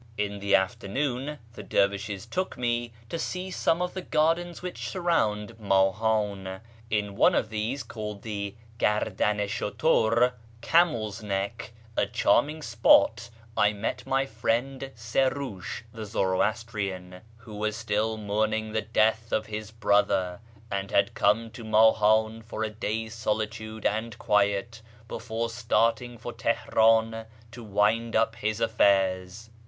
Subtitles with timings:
[0.17, 5.59] In the afternoon the dervishes took me to see some of the gardens which surround
[5.59, 6.59] Mahan.
[6.89, 10.33] In one of these, called the Gardan i Slmtw("
[10.63, 18.17] Camel's Neck"), a charming spot, I met my friend Serush, the Zoroastrian, who was still
[18.17, 20.39] mourning the death of' his brother,
[20.71, 27.27] and had come to Mahan for a day's solitude and quiet before starting for Teheran
[27.51, 29.51] to wind up his affairs.